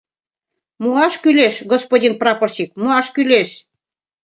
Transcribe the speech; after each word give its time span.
Муаш 0.81 1.13
кӱлеш, 1.23 1.55
господин 1.71 2.13
прапорщик, 2.21 2.69
муаш 2.81 3.07
кӱлеш. 3.15 3.49